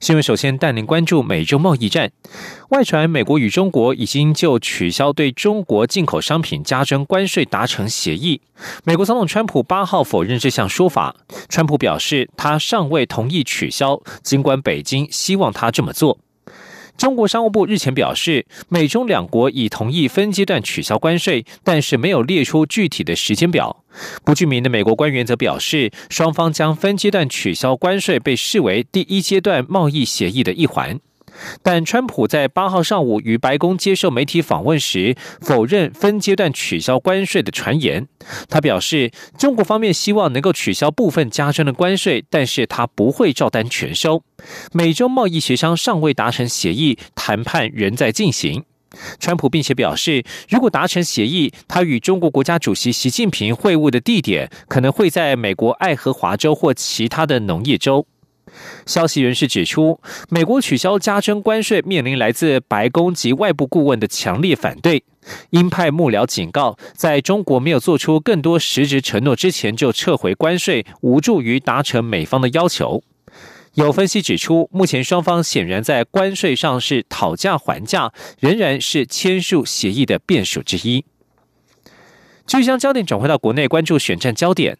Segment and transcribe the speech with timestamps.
[0.00, 2.10] 新闻首先带您关注美洲贸易战。
[2.70, 8.40] 外传美国与中国已经就取消对中国进口商品加征关税达成协议。
[8.82, 11.14] 美国总统川普八号否认这项说法。
[11.50, 16.18] 川普表示，他尚未同意取消，尽管北京希望他这么做。
[17.00, 23.82] 中国商务部日前表示，美中两国已同意分阶段取消关税，但是没有列出具体的时间表。
[24.22, 31.00] 不具名的美国官员则表示，双方将分阶段取消关税被视为第一阶段贸易协议的一环。
[31.62, 38.06] 但川普在八号上午与白宫接受媒体访问时，否认分阶段取消关税的传言。
[38.48, 44.22] 他表示，中国方面希望能够取消部分加征的关税，但是他不会照单全收。
[44.72, 48.64] 美洲贸易协商尚未达成协议，谈判仍在进行。
[49.20, 58.06] 川普并且表示，如果达成协议，他与中国国家主席习近平会晤的地点可能会在美国爱荷华州或其他的农业州。
[58.86, 65.04] 消息人士指出，美国取消加征关税面临来自白宫及外部顾问的强烈反对。
[65.50, 73.02] 鹰派幕僚警告，在中国没有做出更多实质承诺之前就撤回关税，无助于达成美方的要求。
[73.74, 81.04] 有分析指出，目前双方显然在关税上是讨价还价，仍然是签署协议的变数之一。
[82.46, 84.76] 继续将焦点转回到国内，关注选战焦点。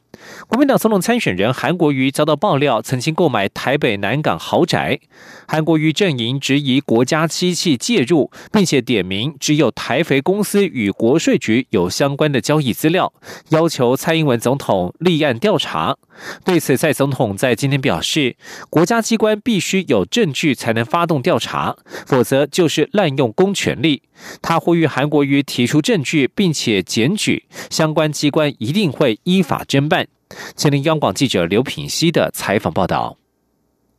[0.49, 5.01] 国民党总统参选人韩国瑜遭到爆料，曾经购买台北南港豪宅。
[5.47, 13.13] 韩国瑜阵营质疑国家机器介入，并且点名只有台肥公司与国税局有相关的交易资料，
[13.51, 15.97] 要求蔡英文总统立案调查。
[16.45, 18.37] 对此，蔡总统在今天表示，
[18.69, 24.03] 国家机关必须有证据才能发动调查，否则就是滥用公权力。
[24.43, 30.07] 他呼吁韩国瑜提出证据，并且检举相关机关，一定会依法侦办。
[30.57, 33.17] 前林央广记者刘品熙的采访报道。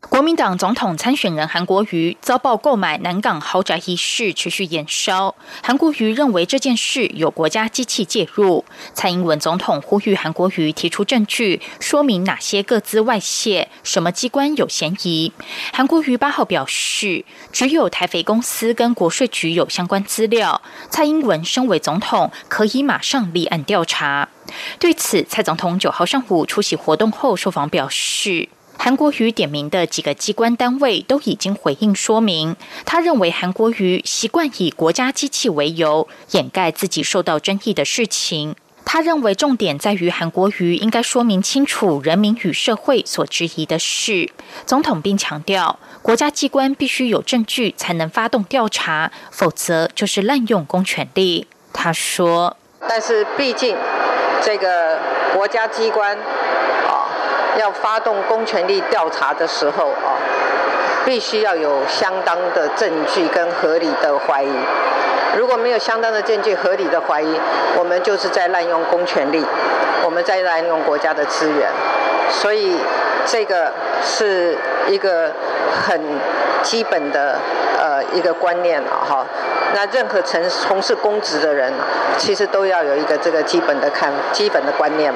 [0.09, 8.65] 国民党总统参选人韩国瑜遭曝购买南港豪宅一事持续延烧，韩国瑜认为这件事有国家机器介入。
[8.95, 15.31] 蔡英文总统呼吁韩国瑜提出证据，说明哪些各资外泄，什么机关有嫌疑。
[15.71, 20.63] 韩国瑜八号表示，只有台肥公司跟国税局有相关资料。
[20.89, 24.29] 蔡英文身为总统，可以马上立案调查。
[24.79, 28.49] 对此，蔡总统九号上午出席活动后受访表示。
[28.77, 38.55] 韩国瑜点名的几个机关单位都已经回应说明，他认为韩国瑜习惯以国家机器为由掩盖自己受到争议的事情。
[38.83, 44.31] 他认为重点在于韩国瑜应该说明清楚人民与社会所质疑的事。
[44.65, 51.45] 总统并强调，国家机关必须有证据才能发动调查，否则就是滥用公权力。
[51.71, 52.57] 他说
[52.87, 53.77] ：“但是毕竟
[54.41, 54.97] 这个
[55.33, 56.17] 国家机关
[56.87, 57.07] 啊。”
[57.59, 60.15] 要发动公权力调查的时候啊，
[61.03, 64.49] 必须要有相当的证据跟合理的怀疑。
[65.37, 67.37] 如果没有相当的证据、合理的怀疑，
[67.77, 69.45] 我们就是在滥用公权力，
[70.01, 71.69] 我们在滥用国家的资源。
[72.29, 72.77] 所以，
[73.25, 75.33] 这个是一个
[75.85, 76.01] 很
[76.63, 77.37] 基本的
[77.77, 79.25] 呃一个观念啊哈。
[79.73, 81.73] 那任何从从事公职的人，
[82.17, 85.13] 其实都要有一个这个基本的看基本的观念。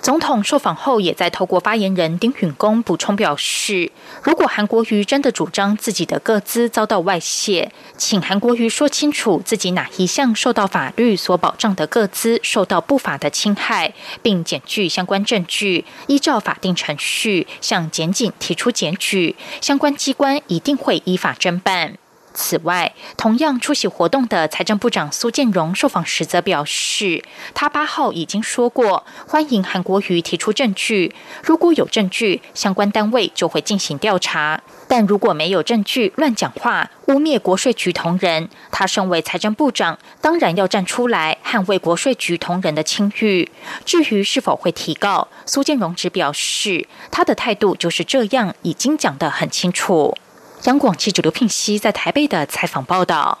[0.00, 21.98] 总统受访后，也在透过发言人丁允恭补充表示，如果韩国瑜真的主张自己的个资遭到外泄，请韩国瑜说清楚自己哪一项受到法律所保障的个资受到不法的侵害，并检具相关证据，依照法定程序向检警提出检举，相关机关一定会依法侦办。
[22.32, 27.22] 此外，同样出席活动的财政部长苏建荣受访时则表示，
[27.54, 43.50] 他八号已经说过，欢迎韩国瑜提出证据，如果有证据，相关单位就会进行调查；但如果没有证据，乱讲话、污蔑国税局同仁，他身为财政部长，当然要站出来捍卫国税局同仁的清誉。
[43.84, 50.16] 至于是否会提告，苏建荣只表示，他的态度就是这样，已经讲得很清楚。
[50.64, 53.38] 央广记者刘聘熙在台北的采访报道。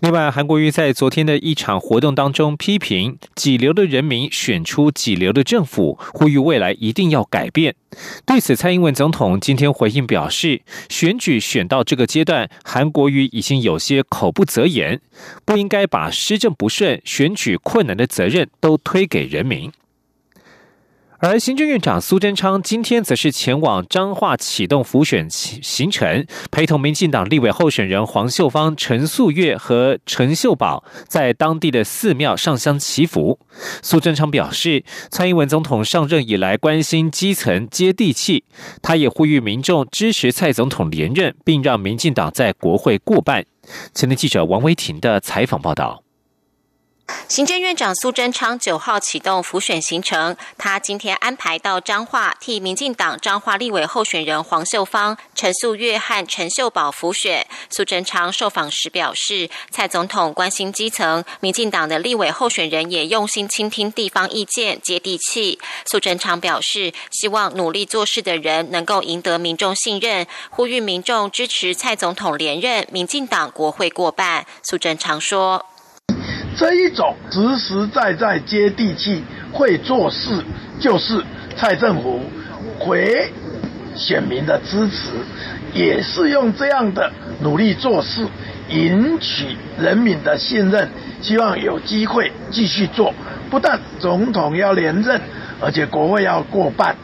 [0.00, 7.74] 另外，韩国瑜在昨天的一场活动当中批评几流的人民选出几流的政府，呼吁未来一定要改变。
[8.24, 15.00] 对此，蔡英文总统今天回应表示，选举选到这个阶段，韩国瑜已经有些口不择言，
[15.44, 19.70] 不应该把施政不顺、选举困难的责任都推给人民。
[21.18, 33.38] 而行政院长苏贞昌今天则是前往彰化启动浮选行程，陪同民进党立委候选人黄秀芳、陈素月和陈秀宝在当地的寺庙上香祈福。
[33.80, 38.44] 苏贞昌表示，蔡英文总统上任以来关心基层接地气，
[38.82, 43.46] 他也呼吁民众支持蔡总统连任，并让民进党在国会过半。
[43.94, 46.03] 前天记者王维婷的采访报道。
[47.28, 57.46] 行政院长苏贞昌九号启动浮选行程，他今天安排到彰化替民进党彰化立委候选人黄秀芳、陈素月和陈秀宝浮选。
[57.70, 65.58] 苏贞昌受访时表示，蔡总统关心基层，民进党的立委候选人也用心倾听地方意见，接地气。
[65.86, 74.46] 苏贞昌表示，希望努力做事的人能够赢得民众信任，呼吁民众支持蔡总统连任，民进党国会过半。
[74.62, 75.66] 苏贞昌说。
[76.56, 79.22] 这一种实实在在接地气、
[79.52, 80.42] 会做事，
[80.78, 81.22] 就是
[81.56, 82.20] 蔡政府
[82.78, 83.32] 回
[83.96, 85.10] 选民的支持，
[85.72, 88.26] 也是用这样的努力做事，
[88.68, 90.88] 赢取人民的信任。
[91.20, 93.14] 希望有机会继续做，
[93.50, 95.20] 不但总统要连任，
[95.60, 96.94] 而且国会要过半。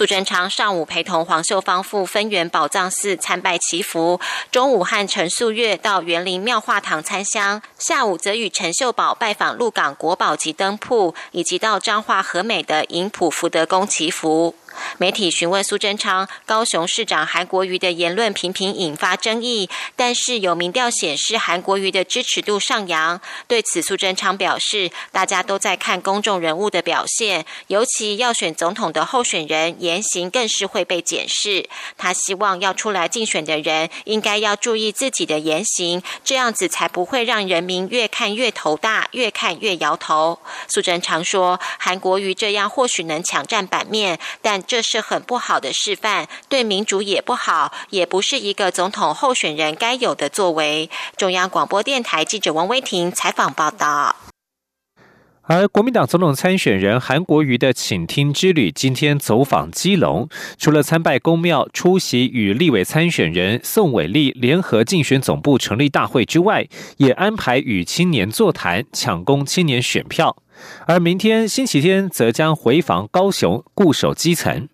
[0.00, 4.18] 苏贞昌上午陪同黄秀芳赴分园宝藏寺参拜祈福，
[4.50, 14.54] 中午和陈素月到园林妙化堂参香，下午则与陈秀宝拜访鹿港国宝级灯铺，以及到彰化和美的银普福德宫祈福。
[14.98, 23.20] 媒体询问苏贞昌，高雄市长韩国瑜的言论频频引发争议，但是有民调显示韩国瑜的支持度上扬。
[23.46, 31.68] 对此，苏贞昌表示，大家都在看公众人物的表现，尤其要选总统的候选人言行更是会被检视。
[31.96, 40.38] 他希望要出来竞选的人应该要注意自己的言行，这样子才不会让人民越看越头大，越看越摇头。
[40.68, 50.90] 苏贞昌说，韩国瑜这样或许能抢占版面，但这是很不好的示范，对民主也不好，也不是一个总统候选人该有的作为。
[51.16, 54.29] 中央广播电台记者王威婷采访报道。
[55.52, 66.68] 而国民党总统参选人韩国瑜的请听之旅今天走访基隆，除了参拜公庙、出席与立委参选人宋伟立联合竞选总部成立大会之外，
[66.98, 70.36] 也安排与青年座谈，抢攻青年选票。
[70.86, 74.68] 而明天星期天则将回访高雄，固守基层。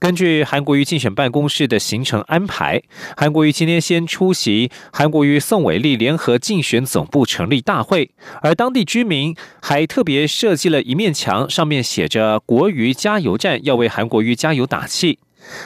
[0.00, 2.80] 根据韩国瑜竞选办公室的行程安排，
[3.16, 15.18] 韩国瑜今天先出席韩国瑜宋伟立联合竞选总部成立大会，而当地居民还特别设计了一面墙，上面写着“国瑜加油站”，要为韩国瑜加油打气。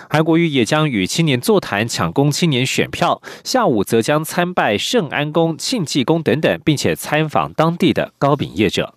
[0.09, 3.21] 韩国瑜也将与青年座谈，抢攻青年选票。
[3.45, 8.95] 下午则将参拜圣安宫、庆济宫等等，并且参访当地的糕饼业者。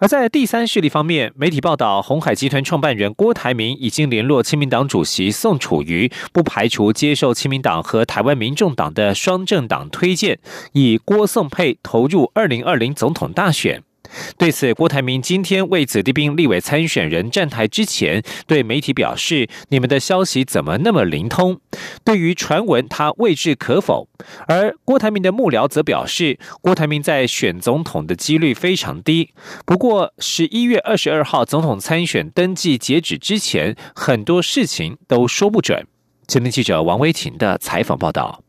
[0.00, 10.38] 而在第三势力方面，媒体报道，红海集团创办人郭台铭已经联络亲民党主席宋楚瑜，不排除接受亲民党和台湾民众党的双政党推荐，
[10.72, 13.82] 以郭宋配投入二零二零总统大选。
[14.36, 21.60] 对此，郭台铭今天为子弟兵立委参选人站台之前，对媒体表示：“你们的消息怎么那么灵通？”
[22.04, 24.08] 对于传闻，他未置可否。
[24.46, 29.30] 而郭台铭的幕僚则表示，郭台铭在选总统的几率非常低。
[29.66, 35.86] 不过，十一月二十二号总统参选登记截止之前，很多事情都说不准。
[36.26, 38.42] 前天记者王威婷的采访报道。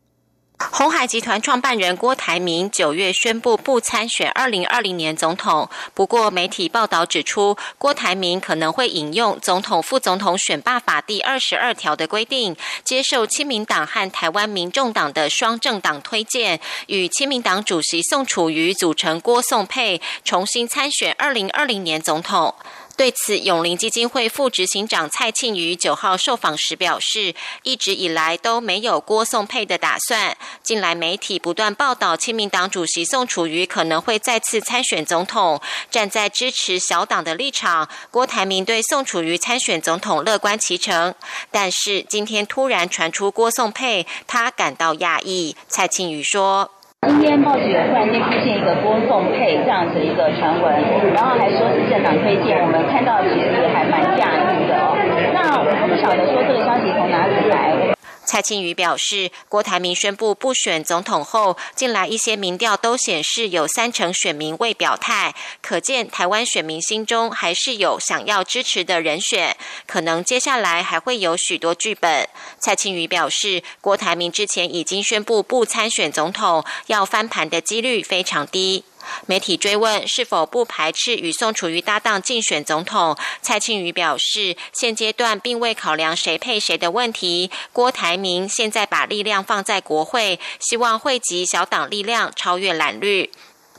[0.60, 5.68] 红海集团创办人郭台铭九月宣布不参选二零二零年总统。
[5.94, 22.54] 不过，媒体报道指出，郭台铭可能会引用总统、副总统选罢法第二十二条的规定，接受亲民党和台湾民众党的双政党推荐，与亲民党主席宋楚瑜组成郭宋配，重新参选二零二零年总统。
[23.00, 30.36] 对此，永林基金会副执行长蔡庆瑜九号受访时表示，一直以来都没有郭宋配的打算。
[30.62, 37.88] 近来媒体不断报道，亲民党主席宋楚瑜可能会再次参选总统，站在支持小党的立场。
[38.10, 41.14] 郭台铭对宋楚瑜参选总统乐观其成，
[41.50, 45.56] 但是今天突然传出郭宋配，他感到讶异。
[45.68, 46.70] 蔡庆瑜说。
[47.08, 50.72] 今天报纸有突然间出现一个郭宋配这样子一个传闻，
[51.14, 54.94] 然后还说是政党推荐，我们看到其实还蛮讶异的哦。
[55.32, 57.89] 那我们不晓得说这个消息从哪里来。
[58.30, 72.28] 蔡庆瑜表示，郭台铭宣布不选总统后，近来一些民调都显示有三成选民未表态，可见台湾选民心中还是有想要支持的人选，可能接下来还会有许多剧本。
[72.60, 78.84] 蔡庆瑜表示，郭台铭之前已经宣布不参选总统，要翻盘的几率非常低。
[79.26, 87.50] 媒体追问是否不排斥与宋楚瑜搭档竞选总统，蔡庆瑜表示，现阶段并未考量谁配谁的问题。
[87.72, 93.30] 郭台铭现在把力量放在国会，希望汇集小党力量超越蓝绿。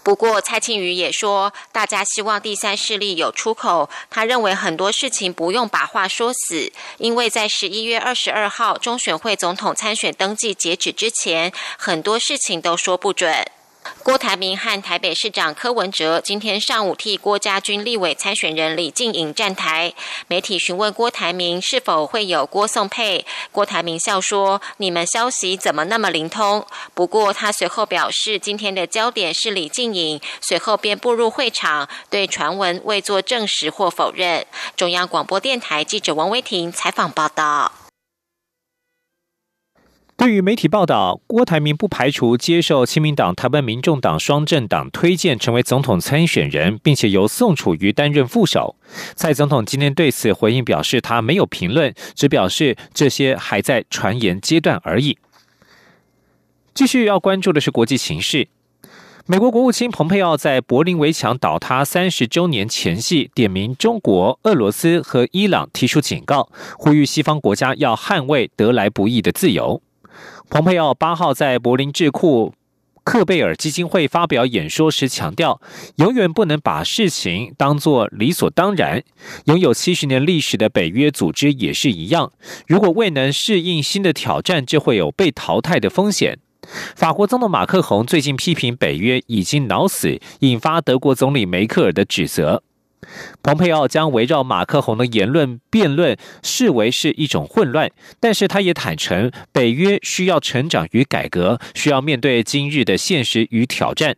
[0.03, 3.87] 不过，蔡庆瑜也说，大家希望第三势力有出口。
[4.09, 13.45] 他认为很多事情不用把话说死，因为在十一月二十二号中选会总统参选登记截止之前，很多事情都说不准。
[14.03, 19.93] 郭台铭和台北市长柯文哲今天上午替郭家军立委参选人李静颖站台。
[20.27, 34.45] 媒体询问郭台铭是否会有郭宋配，郭台铭笑说：“你们消息怎么那么灵通？”不过他随后表示，今天的焦点是李静颖，随后便步入会场，对传闻未做证实或否认。
[34.75, 37.71] 中央广播电台记者王威婷采访报道。
[40.21, 48.75] 对于媒体报道，郭台铭不排除接受亲民党、台湾民众党双政党推荐成为总统参选人，并且由宋楚瑜担任副手。
[49.15, 55.17] 蔡总统今天对此回应表示，他没有评论，只表示这些还在传言阶段而已。
[56.75, 58.47] 继续要关注的是国际形势，
[59.25, 66.47] 美国国务卿蓬佩奥在柏林围墙倒塌三十周年前夕，点名中国、俄罗斯和伊朗，提出警告，
[66.77, 69.81] 呼吁西方国家要捍卫得来不易的自由。
[70.49, 72.53] 蓬佩奥八号在柏林智库
[73.03, 75.59] 克贝尔基金会发表演说时强调，
[75.95, 79.03] 永远不能把事情当作理所当然。
[79.45, 82.31] 拥有七十年历史的北约组织也是一样，
[82.67, 86.37] 如果未能适应新的挑战，就会有被淘汰的风险。
[86.95, 92.61] 法国总统马克宏最近批评北约已经脑死，引发德国总理梅克尔的指责。
[93.41, 104.15] 蓬佩奥将围绕马克宏的言论辩论视为是一种混乱，但是他也坦诚，北约需要成长与改革，需要面对今日的现实与挑战。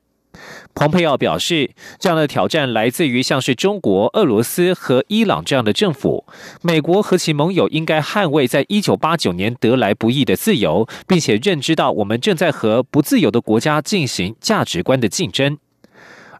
[0.74, 6.26] 蓬佩奥表示，这样的挑战来自于像是中国、俄罗斯和伊朗这样的政府。
[6.64, 15.60] 美国和其盟友应该捍卫在一九八九年得来不易的自由，并且认知到我们正在和不自由的国家进行价值观的竞争。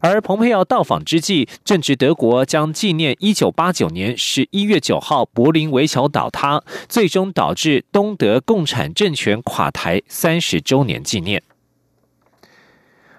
[0.06, 11.42] 而蓬佩奥到访之际，正值德国将纪念一九八九年十一月九号柏林围墙倒塌，最终导致东德共产政权垮台三十周年纪念。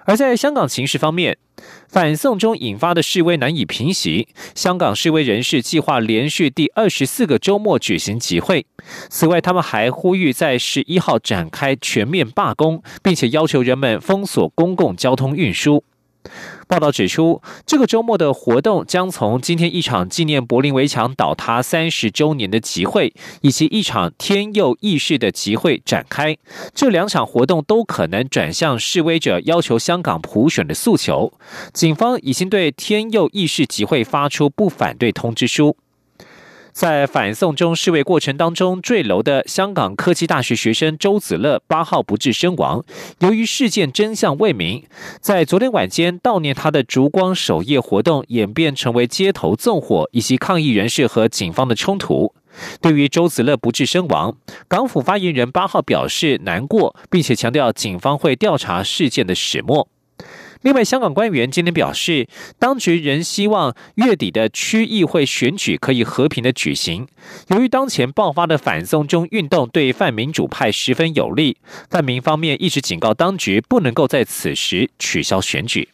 [0.04, 1.39] 而在香港情势方面，
[1.88, 8.68] 反送中引发的示威难以平息，香港示威人士计划连续第二十四个周末举行集会。
[9.10, 15.84] 此外，他们还呼吁在十一号展开全面罢工，并且要求人们封锁公共交通运输。
[16.67, 26.38] 报道指出，这个周末的活动将从今天一场纪念柏林围墙倒塌三十周年的集会，以及一场天佑义士的集会展开。
[26.74, 31.34] 这两场活动都可能转向示威者要求香港普选的诉求。
[31.74, 35.77] 警方已经对天佑义士集会发出不反对通知书。
[36.75, 42.84] 在反送中示威过程当中坠楼的香港科技大学学生周子乐八号不治身亡。
[43.20, 44.84] 由于事件真相未明，
[45.22, 52.34] 在昨天晚间悼念他的烛光守夜活动演变成为街头纵火以及抗议人士和警方的冲突。
[52.82, 54.36] 对于周子乐不治身亡，
[54.67, 59.88] 港府发言人八号表示难过，并且强调警方会调查事件的始末。
[60.65, 67.07] 另外，香港官员今天表示，当局仍希望月底的区议会选举可以和平的举行。
[67.50, 71.57] 由于当前爆发的反送中运动对泛民主派十分有利，
[71.91, 75.89] 泛民方面一直警告当局不能够在此时取消选举。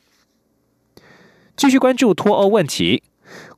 [1.57, 3.03] 继续关注脱欧问题，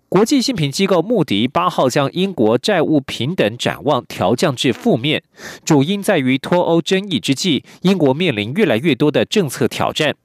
[0.09, 5.21] 国际信评机构穆迪八号将英国债务平等展望调降至负面，
[5.63, 10.15] 主因在于脱欧争议之际，英国面临越来越多的政策挑战。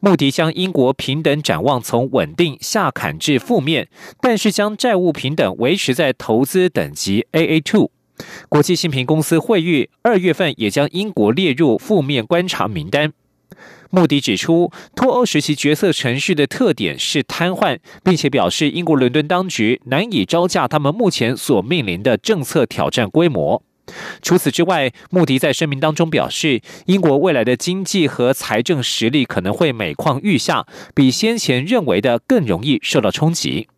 [0.00, 3.88] 穆迪将英国平等展望从稳定下砍至负面，
[4.20, 7.90] 但是将债务平等维持在投资等级 AA two。
[8.48, 13.12] 国际信评公司惠誉二月份也将英国列入负面观察名单。
[13.90, 23.62] 穆迪指出，脱欧时期决策程序的特点是瘫痪，并且表示英国伦敦当局难以招架他们目前所面临的政策挑战规模。
[24.22, 33.68] 除此之外，穆迪在声明当中表示，英国未来的经济和财政实力可能会每况愈下，比先前认为的更容易受到冲击。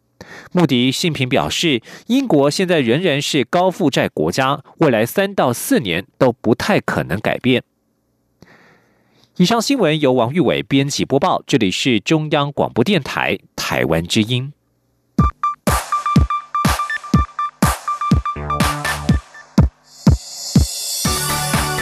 [0.52, 7.62] 穆迪信评表示，英国现在仍然是高负债国家，未来三到四年都不太可能改变。
[9.36, 14.52] 以上新闻由王玉伟编辑播报，这里是中央广播电台台湾之音。